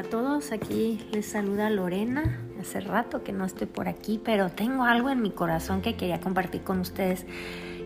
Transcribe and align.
A 0.00 0.02
todos, 0.02 0.50
aquí 0.50 0.98
les 1.12 1.26
saluda 1.26 1.68
Lorena. 1.68 2.40
Hace 2.58 2.80
rato 2.80 3.22
que 3.22 3.32
no 3.32 3.44
estoy 3.44 3.66
por 3.66 3.86
aquí, 3.86 4.18
pero 4.24 4.48
tengo 4.48 4.84
algo 4.84 5.10
en 5.10 5.20
mi 5.20 5.30
corazón 5.30 5.82
que 5.82 5.94
quería 5.94 6.22
compartir 6.22 6.62
con 6.62 6.80
ustedes, 6.80 7.26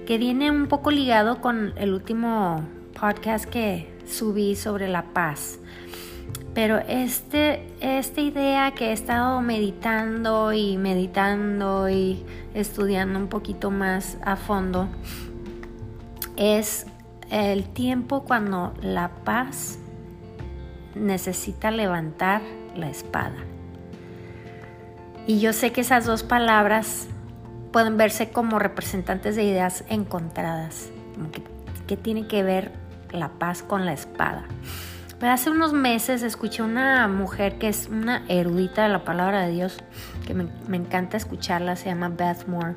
que 0.06 0.16
viene 0.16 0.52
un 0.52 0.68
poco 0.68 0.92
ligado 0.92 1.40
con 1.40 1.72
el 1.76 1.92
último 1.92 2.62
podcast 2.96 3.46
que 3.46 3.92
subí 4.06 4.54
sobre 4.54 4.86
la 4.86 5.06
paz. 5.12 5.58
Pero 6.54 6.78
este, 6.86 7.66
esta 7.80 8.20
idea 8.20 8.70
que 8.74 8.90
he 8.90 8.92
estado 8.92 9.40
meditando 9.40 10.52
y 10.52 10.76
meditando 10.76 11.88
y 11.88 12.22
estudiando 12.54 13.18
un 13.18 13.26
poquito 13.26 13.72
más 13.72 14.18
a 14.24 14.36
fondo 14.36 14.86
es 16.36 16.86
el 17.32 17.64
tiempo 17.64 18.22
cuando 18.22 18.72
la 18.82 19.08
paz 19.24 19.80
necesita 20.94 21.70
levantar 21.70 22.42
la 22.76 22.88
espada. 22.88 23.36
Y 25.26 25.40
yo 25.40 25.52
sé 25.52 25.72
que 25.72 25.80
esas 25.80 26.04
dos 26.04 26.22
palabras 26.22 27.08
pueden 27.72 27.96
verse 27.96 28.30
como 28.30 28.58
representantes 28.58 29.36
de 29.36 29.44
ideas 29.44 29.84
encontradas. 29.88 30.90
¿Qué 31.86 31.96
tiene 31.96 32.26
que 32.26 32.42
ver 32.42 32.72
la 33.10 33.30
paz 33.30 33.62
con 33.62 33.86
la 33.86 33.92
espada? 33.92 34.44
Pero 35.18 35.32
hace 35.32 35.50
unos 35.50 35.72
meses 35.72 36.22
escuché 36.22 36.62
una 36.62 37.08
mujer 37.08 37.58
que 37.58 37.68
es 37.68 37.88
una 37.88 38.24
erudita 38.28 38.82
de 38.82 38.90
la 38.90 39.04
palabra 39.04 39.46
de 39.46 39.52
Dios, 39.52 39.78
que 40.26 40.34
me, 40.34 40.48
me 40.68 40.76
encanta 40.76 41.16
escucharla, 41.16 41.76
se 41.76 41.86
llama 41.86 42.10
Beth 42.10 42.46
Moore. 42.46 42.74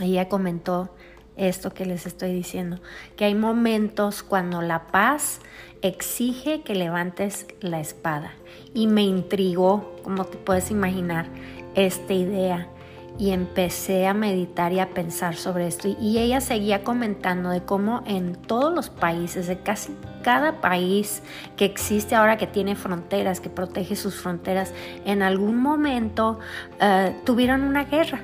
Ella 0.00 0.28
comentó 0.28 0.94
esto 1.36 1.72
que 1.72 1.86
les 1.86 2.06
estoy 2.06 2.32
diciendo, 2.32 2.80
que 3.16 3.24
hay 3.24 3.34
momentos 3.34 4.22
cuando 4.22 4.62
la 4.62 4.86
paz 4.88 5.40
exige 5.82 6.62
que 6.62 6.74
levantes 6.74 7.46
la 7.60 7.80
espada. 7.80 8.32
Y 8.74 8.86
me 8.86 9.02
intrigó, 9.02 9.96
como 10.02 10.24
te 10.24 10.38
puedes 10.38 10.70
imaginar, 10.70 11.26
esta 11.74 12.12
idea. 12.12 12.68
Y 13.18 13.30
empecé 13.30 14.06
a 14.06 14.14
meditar 14.14 14.72
y 14.72 14.80
a 14.80 14.94
pensar 14.94 15.36
sobre 15.36 15.66
esto. 15.66 15.88
Y 16.00 16.18
ella 16.18 16.40
seguía 16.40 16.82
comentando 16.82 17.50
de 17.50 17.62
cómo 17.62 18.02
en 18.06 18.36
todos 18.36 18.74
los 18.74 18.88
países, 18.88 19.46
de 19.46 19.58
casi 19.58 19.94
cada 20.22 20.60
país 20.60 21.22
que 21.56 21.66
existe 21.66 22.14
ahora 22.14 22.38
que 22.38 22.46
tiene 22.46 22.74
fronteras, 22.74 23.40
que 23.40 23.50
protege 23.50 23.96
sus 23.96 24.14
fronteras, 24.14 24.72
en 25.04 25.22
algún 25.22 25.60
momento 25.60 26.38
eh, 26.80 27.14
tuvieron 27.24 27.64
una 27.64 27.84
guerra 27.84 28.20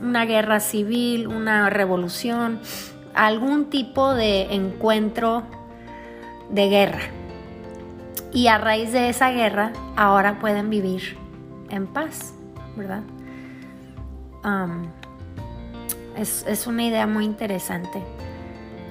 una 0.00 0.24
guerra 0.24 0.60
civil, 0.60 1.26
una 1.26 1.70
revolución, 1.70 2.60
algún 3.14 3.70
tipo 3.70 4.14
de 4.14 4.54
encuentro 4.54 5.42
de 6.50 6.68
guerra. 6.68 7.00
Y 8.32 8.48
a 8.48 8.58
raíz 8.58 8.92
de 8.92 9.08
esa 9.08 9.30
guerra, 9.30 9.72
ahora 9.96 10.38
pueden 10.38 10.70
vivir 10.70 11.16
en 11.70 11.86
paz, 11.86 12.34
¿verdad? 12.76 13.02
es, 16.16 16.44
es 16.48 16.66
una 16.66 16.84
idea 16.84 17.06
muy 17.06 17.24
interesante 17.24 18.02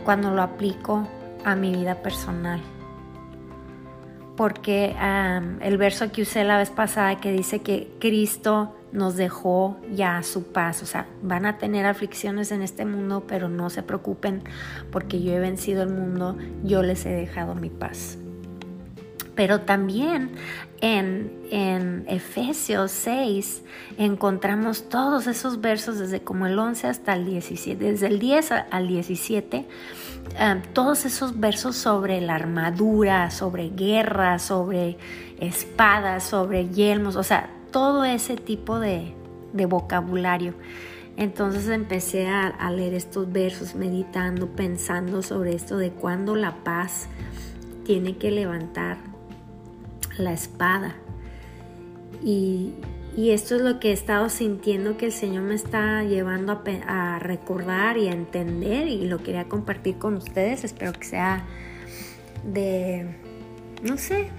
cuando 0.04 0.32
lo 0.32 0.44
aplico 0.44 1.08
a 1.44 1.56
mi 1.56 1.72
vida 1.72 1.96
personal 1.96 2.62
porque 4.38 4.96
el 5.62 5.78
verso 5.78 6.12
que 6.12 6.22
usé 6.22 6.46
la 6.46 6.58
vez 6.58 6.70
pasada 6.70 7.20
que 7.20 7.34
dice 7.34 7.60
que 7.60 7.92
Cristo 8.00 8.77
nos 8.98 9.16
dejó 9.16 9.78
ya 9.94 10.24
su 10.24 10.44
paz, 10.44 10.82
o 10.82 10.86
sea, 10.86 11.08
van 11.22 11.46
a 11.46 11.58
tener 11.60 11.86
aflicciones 11.86 12.52
en 12.52 12.64
este 12.64 12.84
mundo, 12.84 13.24
pero 13.28 13.48
no 13.48 13.70
se 13.70 13.84
preocupen 13.84 14.44
porque 14.92 15.22
yo 15.22 15.34
he 15.34 15.40
vencido 15.40 15.84
el 15.84 15.90
mundo, 15.90 16.36
yo 16.64 16.82
les 16.82 17.06
he 17.06 17.10
dejado 17.10 17.56
mi 17.56 17.70
paz. 17.70 18.18
Pero 19.36 19.62
también 19.62 20.32
en, 20.82 21.32
en, 21.52 22.06
Efesios 22.08 22.92
6 22.92 23.62
encontramos 24.00 24.90
todos 24.90 25.28
esos 25.28 25.62
versos 25.62 26.00
desde 26.00 26.22
como 26.22 26.48
el 26.48 26.58
11 26.58 26.88
hasta 26.88 27.14
el 27.14 27.26
17, 27.26 27.84
desde 27.84 28.08
el 28.08 28.18
10 28.18 28.52
al 28.72 28.88
17, 28.88 29.58
eh, 30.40 30.62
todos 30.74 31.06
esos 31.06 31.40
versos 31.40 31.76
sobre 31.76 32.20
la 32.20 32.34
armadura, 32.34 33.30
sobre 33.30 33.70
guerra, 33.70 34.40
sobre 34.40 34.98
espadas, 35.40 36.24
sobre 36.24 36.70
yelmos, 36.70 37.16
o 37.16 37.22
sea, 37.22 37.52
todo 37.78 38.06
ese 38.06 38.38
tipo 38.38 38.80
de, 38.80 39.14
vocabulario. 39.54 40.56
Entonces 41.16 41.68
empecé 41.68 42.28
a, 42.28 42.72
leer 42.72 42.96
estos 42.96 43.32
versos, 43.32 43.76
meditando, 43.76 44.48
pensando 44.48 45.22
sobre 45.22 45.54
esto 45.54 45.78
de 45.78 45.92
cuando 45.92 46.36
la 46.36 46.64
paz 46.64 47.08
tiene 47.86 48.18
que 48.18 48.32
levantar 48.32 48.98
la 50.18 50.34
espada. 50.34 50.96
Y, 52.24 52.74
esto 53.16 53.58
es 53.58 53.62
lo 53.62 53.80
que 53.80 53.90
he 53.90 53.94
estado 53.94 54.30
sintiendo 54.30 54.98
que 54.98 55.06
el 55.06 55.12
Señor 55.12 55.44
me 55.44 55.54
está 55.54 56.04
llevando 56.04 56.60
a, 56.88 57.20
recordar 57.20 58.00
y 58.00 58.08
a 58.08 58.12
entender 58.12 58.88
y 58.88 59.08
lo 59.08 59.20
quería 59.20 59.48
compartir 59.48 60.00
con 60.00 60.16
ustedes. 60.16 60.64
Espero 60.64 60.94
que 60.94 61.06
sea 61.06 61.46
de, 62.44 63.06
no 63.84 64.00
sé, 64.00 64.32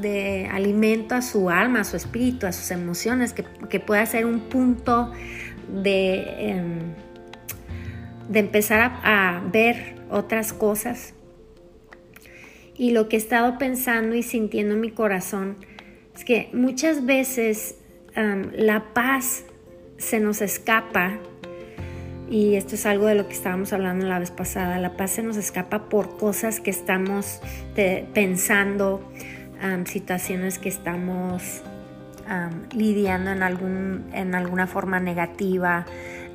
de 0.00 0.46
alimento 0.50 1.14
a 1.14 1.22
su 1.22 1.50
alma, 1.50 1.80
a 1.80 1.84
su 1.84 1.96
espíritu, 1.96 2.46
a 2.46 2.52
sus 2.52 2.70
emociones, 2.70 3.32
que, 3.32 3.80
pueda 3.80 4.04
ser 4.06 4.26
un 4.26 4.40
punto 4.40 5.12
de, 5.82 6.50
em, 6.50 6.78
de 8.28 8.38
empezar 8.40 9.00
a 9.02 9.42
ver 9.52 9.96
otras 10.10 10.52
cosas. 10.52 11.14
Y 12.76 12.92
lo 12.92 13.08
que 13.08 13.16
he 13.16 13.18
estado 13.18 13.58
pensando 13.58 14.14
y 14.14 14.22
sintiendo 14.22 14.74
en 14.74 14.80
mi 14.80 14.90
corazón 14.90 15.56
es 16.14 16.24
que 16.24 16.48
muchas 16.52 17.06
veces 17.06 17.76
la 18.14 18.92
paz 18.94 19.44
se 19.96 20.18
nos 20.18 20.42
escapa 20.42 21.18
y 22.30 22.56
esto 22.56 22.74
es 22.74 22.84
algo 22.84 23.06
de 23.06 23.14
lo 23.14 23.26
que 23.26 23.34
estábamos 23.34 23.72
hablando 23.72 24.06
la 24.06 24.18
vez 24.18 24.30
pasada, 24.30 24.78
la 24.78 24.96
paz 24.96 25.12
se 25.12 25.22
nos 25.22 25.36
escapa 25.36 25.88
por 25.88 26.18
cosas 26.18 26.60
que 26.60 26.70
estamos 26.70 27.40
pensando, 28.12 29.00
situaciones 29.86 30.58
que 30.58 30.68
estamos 30.68 31.62
lidiando 32.72 33.30
en, 33.30 33.42
algún, 33.42 34.10
en 34.12 34.34
alguna 34.34 34.66
forma 34.66 35.00
negativa, 35.00 35.86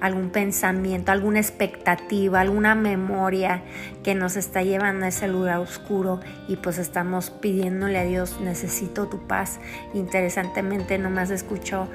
algún 0.02 0.32
pensamiento, 0.32 1.12
alguna 1.12 1.40
expectativa, 1.40 2.42
alguna 2.42 2.76
memoria 2.76 3.62
que 4.04 4.16
nos 4.16 4.36
está 4.36 4.64
llevando 4.64 5.06
a 5.06 5.10
ese 5.10 5.28
lugar 5.28 5.60
oscuro 5.60 6.20
y 6.48 6.58
pues 6.58 6.78
estamos 6.78 7.30
pidiéndole 7.30 8.00
a 8.00 8.04
Dios, 8.04 8.40
necesito 8.42 9.08
tu 9.08 9.28
paz. 9.28 9.60
Interesantemente 9.94 10.98
nomás 10.98 11.30
escucho 11.30 11.88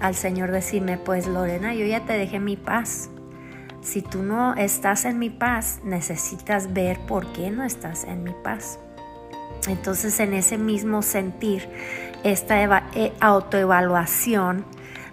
al 0.00 0.14
Señor 0.14 0.52
decirme, 0.52 0.98
pues 0.98 1.26
Lorena, 1.26 1.74
yo 1.74 1.86
ya 1.86 2.04
te 2.04 2.12
dejé 2.12 2.38
mi 2.38 2.56
paz. 2.56 3.10
Si 3.80 4.02
tú 4.02 4.22
no 4.22 4.54
estás 4.54 5.04
en 5.04 5.18
mi 5.18 5.30
paz, 5.30 5.80
necesitas 5.84 6.72
ver 6.74 6.98
por 7.06 7.32
qué 7.32 7.50
no 7.50 7.64
estás 7.64 8.04
en 8.04 8.24
mi 8.24 8.32
paz. 8.44 8.78
Entonces 9.66 10.20
en 10.20 10.34
ese 10.34 10.58
mismo 10.58 11.02
sentir, 11.02 11.68
esta 12.24 12.82
eh, 12.94 13.12
autoevaluación, 13.20 14.64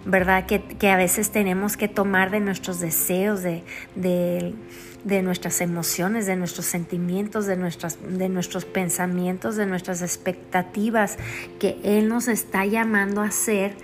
¿verdad? 0.04 0.46
Que, 0.46 0.88
a 0.88 0.96
veces 0.96 1.30
tenemos 1.30 1.76
que 1.76 1.88
tomar 1.88 2.30
de 2.30 2.40
nuestros 2.40 2.80
deseos, 2.80 3.42
de, 3.42 3.62
de, 3.94 5.22
nuestras 5.22 5.60
emociones, 5.60 6.26
de 6.26 6.36
nuestros 6.36 6.66
sentimientos, 6.66 7.46
de, 7.46 7.56
nuestras, 7.56 7.98
de 8.06 8.28
nuestros 8.28 8.64
pensamientos, 8.64 9.56
de 9.56 9.66
nuestras 9.66 10.02
expectativas, 10.02 11.18
que 11.58 11.78
Él 11.84 12.08
nos 12.08 12.28
está 12.28 12.66
llamando 12.66 13.22
a 13.22 13.26
hacer 13.26 13.76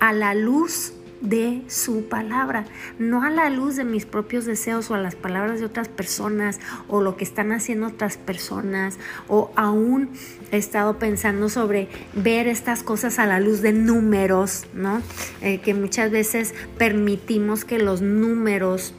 a 0.00 0.12
la 0.12 0.34
luz 0.34 0.94
de 1.22 1.62
su 1.68 2.08
palabra, 2.08 2.66
no 2.98 3.22
a 3.22 3.30
la 3.30 3.48
luz 3.48 3.76
de 3.76 3.84
mis 3.84 4.04
propios 4.04 4.44
deseos 4.44 4.90
o 4.90 4.94
a 4.94 4.98
las 4.98 5.14
palabras 5.14 5.60
de 5.60 5.66
otras 5.66 5.88
personas 5.88 6.60
o 6.88 7.00
lo 7.00 7.16
que 7.16 7.24
están 7.24 7.52
haciendo 7.52 7.86
otras 7.86 8.16
personas 8.16 8.98
o 9.28 9.52
aún 9.54 10.10
he 10.50 10.58
estado 10.58 10.98
pensando 10.98 11.48
sobre 11.48 11.88
ver 12.12 12.48
estas 12.48 12.82
cosas 12.82 13.18
a 13.18 13.26
la 13.26 13.40
luz 13.40 13.62
de 13.62 13.72
números, 13.72 14.66
¿no? 14.74 15.00
Eh, 15.40 15.60
que 15.60 15.74
muchas 15.74 16.10
veces 16.10 16.54
permitimos 16.76 17.64
que 17.64 17.78
los 17.78 18.02
números 18.02 18.94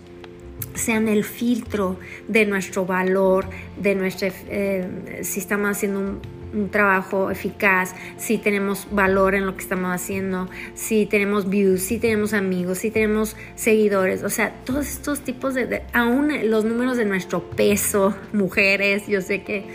sean 0.75 1.07
el 1.07 1.24
filtro 1.24 2.00
de 2.27 2.45
nuestro 2.45 2.86
valor, 2.86 3.50
de 3.77 3.95
nuestro, 3.95 4.30
eh, 4.47 5.19
si 5.24 5.39
estamos 5.39 5.69
haciendo 5.69 6.00
un 6.00 6.19
un 6.53 6.69
trabajo 6.69 7.31
eficaz, 7.31 7.95
si 8.17 8.38
tenemos 8.38 8.88
valor 8.91 9.35
en 9.35 9.45
lo 9.45 9.55
que 9.55 9.63
estamos 9.63 9.91
haciendo, 9.94 10.50
si 10.75 11.05
tenemos 11.05 11.50
views, 11.50 11.81
si 11.81 12.00
tenemos 12.00 12.33
amigos, 12.33 12.79
si 12.79 12.91
tenemos 12.91 13.35
seguidores, 13.55 14.23
o 14.23 14.29
sea, 14.29 14.53
todos 14.63 14.88
estos 14.88 15.21
tipos 15.21 15.53
de, 15.53 15.83
aún 15.94 16.31
los 16.50 16.65
números 16.65 16.97
de 16.97 17.05
nuestro 17.05 17.50
peso, 17.50 18.15
mujeres, 18.31 19.07
yo 19.07 19.21
sé 19.21 19.44
que 19.44 19.65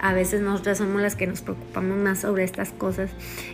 a 0.00 0.12
veces 0.12 0.40
nosotras 0.40 0.78
somos 0.78 1.00
las 1.00 1.16
que 1.16 1.26
nos 1.26 1.42
preocupamos 1.42 1.96
más 1.98 2.20
sobre 2.20 2.44
estas 2.44 2.70
cosas. 2.70 3.10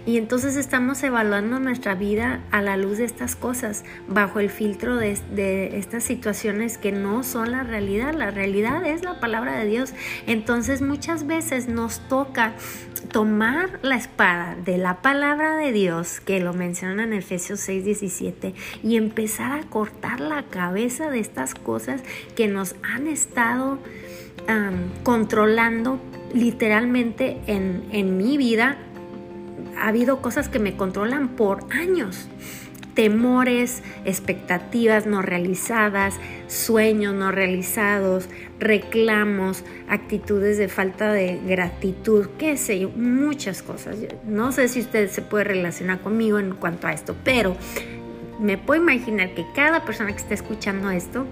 Y 0.06 0.16
entonces 0.16 0.56
estamos 0.56 1.02
evaluando 1.02 1.60
nuestra 1.60 1.94
vida 1.94 2.40
a 2.50 2.62
la 2.62 2.76
luz 2.76 2.98
de 2.98 3.04
estas 3.04 3.36
cosas, 3.36 3.84
bajo 4.08 4.40
el 4.40 4.50
filtro 4.50 4.96
de, 4.96 5.18
de 5.34 5.78
estas 5.78 6.04
situaciones 6.04 6.78
que 6.78 6.92
no 6.92 7.22
son 7.22 7.52
la 7.52 7.62
realidad. 7.62 8.14
La 8.14 8.30
realidad 8.30 8.84
es 8.86 9.02
la 9.04 9.20
palabra 9.20 9.58
de 9.58 9.66
Dios. 9.66 9.92
Entonces 10.26 10.82
muchas 10.82 11.26
veces 11.26 11.68
nos 11.68 12.00
toca 12.08 12.54
tomar 13.10 13.80
la 13.82 13.96
espada 13.96 14.56
de 14.64 14.78
la 14.78 15.02
palabra 15.02 15.56
de 15.56 15.72
Dios, 15.72 16.20
que 16.20 16.40
lo 16.40 16.52
menciona 16.54 17.04
en 17.04 17.12
Efesios 17.12 17.60
6, 17.60 17.84
17, 17.84 18.54
y 18.82 18.96
empezar 18.96 19.52
a 19.52 19.64
cortar 19.64 20.20
la 20.20 20.44
cabeza 20.44 21.10
de 21.10 21.18
estas 21.18 21.54
cosas 21.54 22.02
que 22.36 22.48
nos 22.48 22.76
han 22.82 23.06
estado 23.06 23.78
controlando 25.04 26.00
literalmente 26.34 27.38
en, 27.46 27.84
en 27.92 28.16
mi 28.16 28.36
vida. 28.36 28.78
Ha 29.78 29.88
habido 29.88 30.20
cosas 30.22 30.48
que 30.48 30.58
me 30.58 30.76
controlan 30.76 31.28
por 31.30 31.64
años 31.72 32.28
temores, 32.94 33.82
expectativas 34.04 35.06
no 35.06 35.22
realizadas, 35.22 36.18
sueños 36.46 37.14
no 37.14 37.32
realizados, 37.32 38.28
reclamos, 38.58 39.64
actitudes 39.88 40.58
de 40.58 40.68
falta 40.68 41.12
de 41.12 41.40
gratitud, 41.46 42.28
qué 42.38 42.56
sé 42.56 42.80
yo, 42.80 42.90
muchas 42.90 43.62
cosas. 43.62 43.96
No 44.26 44.52
sé 44.52 44.68
si 44.68 44.80
usted 44.80 45.08
se 45.08 45.22
puede 45.22 45.44
relacionar 45.44 46.00
conmigo 46.00 46.38
en 46.38 46.54
cuanto 46.54 46.86
a 46.86 46.92
esto, 46.92 47.16
pero 47.24 47.56
me 48.38 48.58
puedo 48.58 48.82
imaginar 48.82 49.34
que 49.34 49.46
cada 49.54 49.84
persona 49.84 50.10
que 50.10 50.18
está 50.18 50.34
escuchando 50.34 50.90
esto 50.90 51.26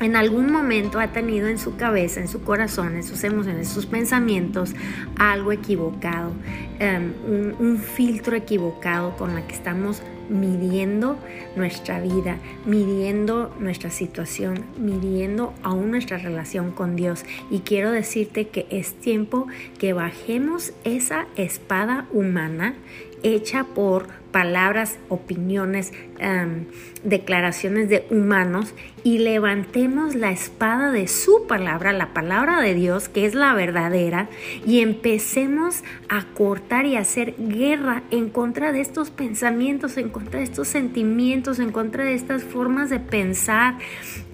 en 0.00 0.16
algún 0.16 0.52
momento 0.52 1.00
ha 1.00 1.08
tenido 1.08 1.48
en 1.48 1.58
su 1.58 1.76
cabeza, 1.76 2.20
en 2.20 2.28
su 2.28 2.42
corazón, 2.42 2.96
en 2.96 3.02
sus 3.02 3.24
emociones, 3.24 3.68
sus 3.68 3.86
pensamientos, 3.86 4.74
algo 5.16 5.52
equivocado, 5.52 6.32
em, 6.78 7.12
un, 7.58 7.78
filtro 7.78 8.36
equivocado 8.36 9.16
con 9.16 9.34
la 9.34 9.46
que 9.46 9.54
estamos 9.54 10.02
midiendo 10.28 11.16
nuestra 11.54 12.00
vida, 12.00 12.36
midiendo 12.66 13.54
nuestra 13.60 13.90
situación, 13.90 14.64
midiendo 14.78 15.54
aún 15.62 15.90
nuestra 15.90 16.18
relación 16.18 16.72
con 16.72 16.96
Dios. 16.96 17.24
Y 17.50 17.60
quiero 17.60 17.90
decirte 17.90 18.48
que 18.48 18.66
es 18.70 18.94
tiempo 18.94 19.46
que 19.78 19.92
bajemos 19.92 20.72
esa 20.84 21.26
espada 21.36 22.06
humana 22.12 22.74
hecha 23.22 23.64
por 23.64 24.08
palabras, 24.36 24.98
opiniones, 25.08 25.94
em, 26.18 26.66
declaraciones 27.02 27.88
de 27.88 28.06
humanos 28.10 28.74
y 29.02 29.16
levantemos 29.18 30.14
la 30.14 30.30
espada 30.30 30.90
de 30.90 31.08
su 31.08 31.46
palabra, 31.46 31.94
la 31.94 32.12
palabra 32.12 32.60
de 32.60 32.74
Dios, 32.74 33.08
que 33.08 33.24
es 33.24 33.34
la 33.34 33.54
verdadera, 33.54 34.28
y 34.66 34.80
empecemos 34.80 35.84
a 36.10 36.26
cortar 36.34 36.84
y 36.84 36.96
hacer 36.96 37.34
guerra 37.38 38.02
en 38.10 38.28
contra 38.28 38.72
de 38.72 38.82
estos 38.82 39.10
pensamientos, 39.10 39.96
en 39.96 40.10
contra 40.10 40.40
de 40.40 40.44
estos 40.44 40.68
sentimientos, 40.68 41.58
en 41.58 41.72
contra 41.72 42.04
de 42.04 42.12
estas 42.12 42.44
formas 42.44 42.90
de 42.90 42.98
pensar, 42.98 43.78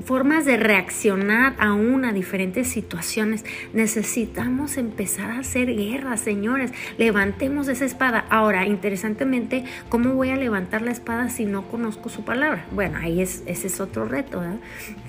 formas 0.05 0.45
de 0.45 0.57
reaccionar 0.57 1.55
aún 1.59 2.05
a 2.05 2.13
diferentes 2.13 2.67
situaciones. 2.67 3.45
Necesitamos 3.73 4.79
empezar 4.79 5.31
a 5.31 5.39
hacer 5.41 5.77
guerra, 5.77 6.17
señores. 6.17 6.73
Levantemos 6.99 7.69
esa 7.69 7.85
espada. 7.85 8.25
Ahora, 8.31 8.67
interesantemente, 8.67 9.65
¿cómo 9.93 10.15
voy 10.15 10.31
a 10.31 10.37
levantar 10.37 10.81
la 10.81 10.91
espada 10.91 11.29
si 11.29 11.45
no 11.45 11.69
conozco 11.69 12.09
su 12.09 12.25
palabra? 12.25 12.65
Bueno, 12.73 12.97
ahí 12.97 13.21
es, 13.21 13.43
ese 13.45 13.67
es 13.67 13.79
otro 13.79 14.07
reto. 14.07 14.43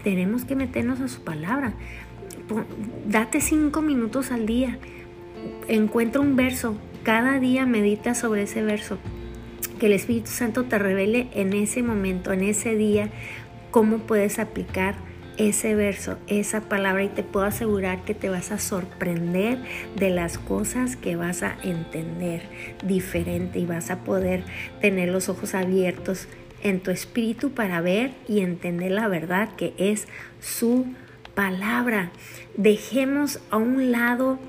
Tenemos 0.04 0.44
que 0.44 0.58
meternos 0.58 1.00
a 1.00 1.08
su 1.08 1.22
palabra. 1.22 1.72
Date 3.08 3.40
cinco 3.40 3.82
minutos 3.82 4.30
al 4.34 4.46
día. 4.46 4.78
Encuentra 5.70 6.20
un 6.20 6.36
verso. 6.36 6.76
Cada 7.04 7.40
día 7.40 7.66
medita 7.66 8.14
sobre 8.14 8.44
ese 8.44 8.62
verso. 8.62 8.98
Que 9.80 9.86
el 9.86 9.94
Espíritu 9.94 10.32
Santo 10.32 10.66
te 10.66 10.78
revele 10.78 11.30
en 11.34 11.54
ese 11.54 11.82
momento, 11.82 12.34
en 12.34 12.44
ese 12.44 12.76
día, 12.76 13.08
cómo 13.72 14.00
puedes 14.00 14.38
aplicar 14.38 14.96
ese 15.38 15.76
verso, 15.76 16.18
esa 16.28 16.62
palabra 16.62 17.04
y 17.04 17.10
te 17.10 17.24
puedo 17.24 17.46
asegurar 17.46 18.04
que 18.04 18.14
te 18.14 18.30
vas 18.30 18.52
a 18.52 18.60
sorprender 18.60 19.58
de 19.96 20.10
las 20.10 20.38
cosas 20.38 20.96
que 20.96 21.16
vas 21.16 21.44
a 21.44 21.58
entender 21.64 22.44
diferente 22.84 23.60
y 23.60 23.66
vas 23.66 23.90
a 23.90 24.00
poder 24.04 24.44
tener 24.82 25.10
los 25.10 25.30
ojos 25.30 25.56
abiertos 25.56 26.28
en 26.62 26.80
tu 26.80 26.92
espíritu 26.92 27.52
para 27.52 27.82
ver 27.82 28.12
y 28.28 28.40
entender 28.40 28.92
la 28.92 29.08
verdad 29.08 29.50
que 29.56 29.74
es 29.78 30.08
su 30.40 30.86
palabra. 31.36 32.12
Dejemos 32.56 33.40
a 33.50 33.58
un 33.58 33.92
lado 33.92 34.40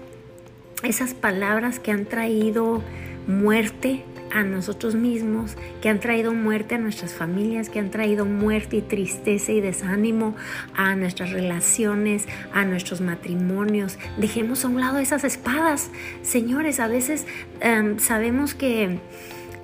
esas 0.83 1.15
palabras 1.15 1.81
que 1.81 1.91
han 1.91 2.05
traído 2.05 2.83
muerte, 3.27 4.05
a 4.33 4.43
nosotros 4.43 4.95
mismos, 4.95 5.57
que 5.81 5.89
han 5.89 6.01
traído 6.01 6.33
muerte 6.33 6.75
a 6.75 6.79
nuestras 6.79 7.15
familias, 7.15 7.69
que 7.69 7.79
han 7.79 7.91
traído 7.91 8.25
muerte 8.25 8.77
y 8.77 8.83
tristeza 8.83 9.53
y 9.53 9.61
desánimo 9.61 10.35
a 10.75 10.95
nuestras 10.97 11.31
relaciones, 11.31 12.27
a 12.53 12.65
nuestros 12.65 13.01
matrimonios. 13.01 13.99
Dejemos 14.19 14.65
a 14.65 14.69
un 14.69 14.81
lado 14.81 14.99
esas 14.99 15.25
espadas. 15.25 15.91
Señores, 16.23 16.81
a 16.81 16.89
veces 16.89 17.27
em, 17.61 17.99
sabemos 17.99 18.55
que, 18.55 18.99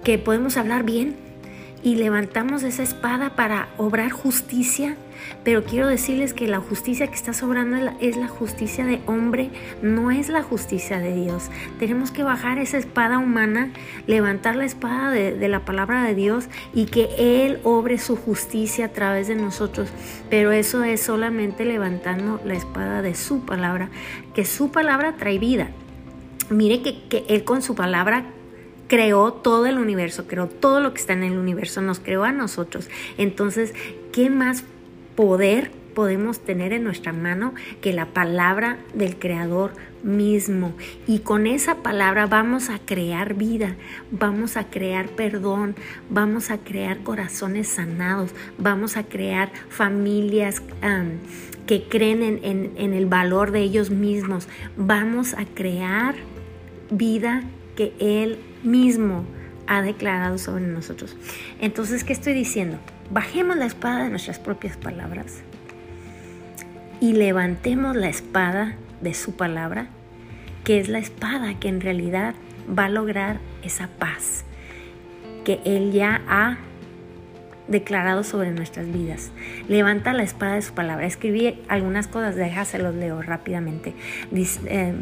que 0.04 0.18
podemos 0.18 0.56
hablar 0.56 0.84
bien 0.84 1.29
y 1.82 1.96
levantamos 1.96 2.62
esa 2.62 2.82
espada 2.82 3.36
para 3.36 3.68
obrar 3.78 4.10
justicia 4.10 4.96
pero 5.44 5.64
quiero 5.64 5.86
decirles 5.86 6.34
que 6.34 6.46
la 6.46 6.60
justicia 6.60 7.06
que 7.06 7.14
está 7.14 7.32
sobrando 7.32 7.92
es 8.00 8.16
la 8.16 8.28
justicia 8.28 8.84
de 8.84 9.00
hombre, 9.06 9.50
no 9.82 10.10
es 10.10 10.28
la 10.28 10.42
justicia 10.42 10.98
de 10.98 11.14
Dios. 11.14 11.50
Tenemos 11.78 12.10
que 12.10 12.22
bajar 12.22 12.58
esa 12.58 12.78
espada 12.78 13.18
humana, 13.18 13.70
levantar 14.06 14.56
la 14.56 14.64
espada 14.64 15.10
de, 15.10 15.48
la 15.48 15.64
palabra 15.64 16.04
de 16.04 16.14
Dios 16.14 16.48
y 16.74 16.86
que 16.86 17.08
Él 17.18 17.60
obre 17.64 17.98
su 17.98 18.16
justicia 18.16 18.86
a 18.86 18.92
través 18.92 19.28
de 19.28 19.36
nosotros. 19.36 19.90
Pero 20.28 20.52
eso 20.52 20.84
es 20.84 21.02
solamente 21.02 21.64
levantando 21.64 22.40
la 22.44 22.54
espada 22.54 23.02
de 23.02 23.14
su 23.14 23.44
palabra, 23.44 23.88
que 24.34 24.44
su 24.44 24.70
palabra 24.70 25.16
trae 25.16 25.38
vida. 25.38 25.70
Mire 26.50 26.82
que, 26.82 27.08
que 27.08 27.24
Él 27.28 27.44
con 27.44 27.62
su 27.62 27.74
palabra 27.74 28.24
creó 28.90 29.32
todo 29.32 29.66
el 29.66 29.78
universo, 29.78 30.26
creó 30.26 30.48
todo 30.48 30.80
lo 30.80 30.92
que 30.92 31.00
está 31.00 31.12
en 31.12 31.22
el 31.22 31.38
universo, 31.38 31.80
nos 31.80 32.00
creó 32.00 32.24
a 32.24 32.32
nosotros. 32.32 32.90
Entonces, 33.18 33.72
¿qué 34.10 34.30
más 34.30 34.64
poder 35.14 35.70
podemos 35.94 36.40
tener 36.40 36.72
en 36.72 36.82
nuestra 36.82 37.12
mano 37.12 37.54
que 37.80 37.92
la 37.92 38.06
palabra 38.06 38.78
del 38.94 39.16
Creador 39.16 39.72
mismo. 40.02 40.74
Y 41.06 41.18
con 41.18 41.46
esa 41.46 41.82
palabra 41.82 42.26
vamos 42.26 42.70
a 42.70 42.78
crear 42.78 43.34
vida, 43.34 43.76
vamos 44.10 44.56
a 44.56 44.70
crear 44.70 45.08
perdón, 45.10 45.76
vamos 46.08 46.50
a 46.50 46.58
crear 46.58 47.02
corazones 47.02 47.68
sanados, 47.68 48.30
vamos 48.56 48.96
a 48.96 49.04
crear 49.04 49.52
familias 49.68 50.62
que 51.66 51.84
creen 51.84 52.22
en, 52.22 52.72
en 52.76 52.94
el 52.94 53.06
valor 53.06 53.52
de 53.52 53.60
ellos 53.60 53.90
mismos, 53.90 54.48
vamos 54.76 55.34
a 55.34 55.44
crear 55.44 56.14
vida 56.90 57.44
Él 57.98 58.38
mismo 58.62 59.24
ha 59.66 59.82
declarado 59.82 60.38
sobre 60.38 60.66
nosotros. 60.66 61.16
Entonces, 61.60 62.04
¿qué 62.04 62.12
estoy 62.12 62.34
diciendo? 62.34 62.78
Bajemos 63.10 63.56
la 63.56 63.66
espada 63.66 64.04
de 64.04 64.10
nuestras 64.10 64.38
propias 64.38 64.76
palabras 64.76 65.42
y 67.00 67.12
levantemos 67.12 67.96
la 67.96 68.08
espada 68.08 68.76
de 69.00 69.14
su 69.14 69.36
palabra, 69.36 69.88
que 70.64 70.78
es 70.78 70.88
la 70.88 70.98
espada 70.98 71.58
que 71.58 71.68
en 71.68 71.80
realidad 71.80 72.34
va 72.78 72.86
a 72.86 72.88
lograr 72.88 73.40
esa 73.62 73.88
paz 73.98 74.44
que 75.44 75.60
Él 75.64 75.92
ya 75.92 76.20
ha 76.28 76.58
declarado 77.68 78.24
sobre 78.24 78.50
nuestras 78.50 78.92
vidas. 78.92 79.30
Levanta 79.68 80.12
la 80.12 80.24
espada 80.24 80.56
de 80.56 80.62
su 80.62 80.74
palabra. 80.74 81.06
Escribí 81.06 81.60
algunas 81.68 82.08
cosas, 82.08 82.34
déjaselos 82.34 82.94
leo 82.94 83.22
rápidamente. 83.22 83.94
Eh, 84.32 84.94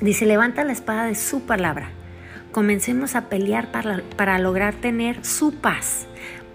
dice, 0.00 0.26
levanta 0.26 0.64
la 0.64 0.72
espada 0.72 1.04
de 1.04 1.14
su 1.14 1.42
palabra. 1.42 1.90
Comencemos 2.52 3.14
a 3.16 3.28
pelear 3.28 3.70
para, 3.70 4.02
para 4.16 4.38
lograr 4.38 4.74
tener 4.74 5.24
su 5.24 5.54
paz 5.54 6.06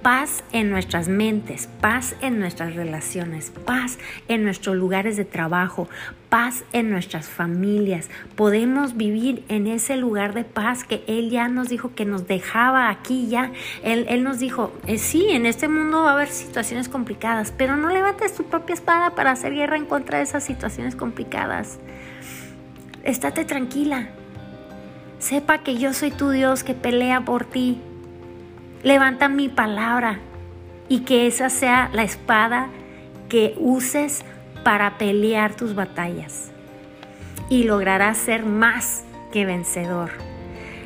paz 0.01 0.43
en 0.51 0.69
nuestras 0.69 1.07
mentes, 1.07 1.67
paz 1.79 2.15
en 2.21 2.39
nuestras 2.39 2.75
relaciones, 2.75 3.51
paz 3.65 3.99
en 4.27 4.43
nuestros 4.43 4.75
lugares 4.75 5.15
de 5.15 5.25
trabajo, 5.25 5.87
paz 6.29 6.63
en 6.73 6.89
nuestras 6.89 7.29
familias. 7.29 8.09
Podemos 8.35 8.97
vivir 8.97 9.43
en 9.47 9.67
ese 9.67 9.97
lugar 9.97 10.33
de 10.33 10.43
paz 10.43 10.83
que 10.83 11.03
Él 11.07 11.29
ya 11.29 11.47
nos 11.47 11.69
dijo 11.69 11.93
que 11.93 12.05
nos 12.05 12.27
dejaba 12.27 12.89
aquí 12.89 13.27
ya. 13.27 13.51
Él, 13.83 14.05
él 14.09 14.23
nos 14.23 14.39
dijo, 14.39 14.73
eh, 14.87 14.97
sí, 14.97 15.27
en 15.29 15.45
este 15.45 15.67
mundo 15.67 16.03
va 16.03 16.11
a 16.11 16.13
haber 16.13 16.29
situaciones 16.29 16.89
complicadas, 16.89 17.53
pero 17.55 17.75
no 17.75 17.89
levantes 17.89 18.33
tu 18.33 18.45
propia 18.45 18.73
espada 18.73 19.15
para 19.15 19.31
hacer 19.31 19.53
guerra 19.53 19.77
en 19.77 19.85
contra 19.85 20.17
de 20.17 20.23
esas 20.23 20.43
situaciones 20.43 20.95
complicadas. 20.95 21.79
Estate 23.03 23.45
tranquila. 23.45 24.09
Sepa 25.19 25.59
que 25.59 25.77
yo 25.77 25.93
soy 25.93 26.11
tu 26.11 26.29
Dios 26.29 26.63
que 26.63 26.73
pelea 26.73 27.21
por 27.21 27.45
ti 27.45 27.81
Levanta 28.83 29.29
mi 29.29 29.47
palabra 29.47 30.17
y 30.89 31.01
que 31.01 31.27
esa 31.27 31.49
sea 31.49 31.91
la 31.93 32.01
espada 32.01 32.69
que 33.29 33.53
uses 33.59 34.25
para 34.63 34.97
pelear 34.97 35.55
tus 35.55 35.75
batallas. 35.75 36.51
y 37.49 37.65
lograrás 37.65 38.17
ser 38.17 38.45
más 38.45 39.03
que 39.33 39.45
vencedor. 39.45 40.11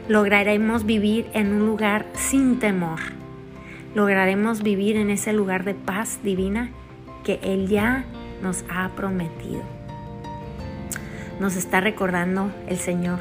Lograremos 0.08 0.84
vivir 0.84 1.28
en 1.34 1.54
un 1.54 1.68
lugar 1.68 2.08
sin 2.16 2.58
temor. 2.58 3.00
Lograremos 3.94 4.64
vivir 4.64 4.96
en 4.96 5.12
ese 5.12 5.32
lugar 5.32 5.64
de 5.64 5.76
paz 5.76 6.22
divina 6.24 6.72
que 7.24 7.40
Él 7.44 7.68
ya 7.68 8.06
nos 8.42 8.66
ha 8.68 8.90
prometido. 8.96 9.75
Nos 11.40 11.56
está 11.56 11.82
recordando 11.82 12.52
el 12.68 12.78
Señor 12.78 13.20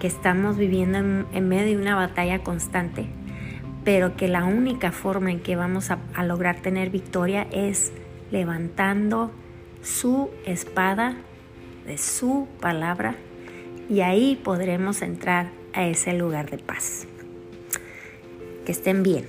que 0.00 0.06
estamos 0.06 0.56
viviendo 0.56 0.98
en, 0.98 1.48
medio 1.48 1.76
de 1.76 1.82
una 1.82 1.94
batalla 1.94 2.42
constante, 2.42 3.06
pero 3.84 4.16
que 4.16 4.28
la 4.28 4.44
única 4.44 4.92
forma 4.92 5.30
en 5.30 5.40
que 5.40 5.56
vamos 5.56 5.90
a, 5.90 5.98
a 6.14 6.24
lograr 6.24 6.60
tener 6.60 6.90
victoria 6.90 7.46
es 7.52 7.92
levantando 8.30 9.30
su 9.82 10.30
espada 10.44 11.16
de 11.86 11.98
su 11.98 12.48
palabra 12.60 13.14
y 13.88 14.00
ahí 14.00 14.40
podremos 14.42 15.02
entrar 15.02 15.50
a 15.72 15.86
ese 15.86 16.14
lugar 16.14 16.50
de 16.50 16.58
paz. 16.58 17.06
Que 18.64 18.72
estén 18.72 19.02
bien, 19.02 19.26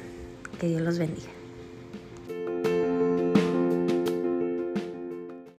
que 0.59 0.67
Dios 0.67 0.81
los 0.81 0.97
bendiga. 0.97 1.36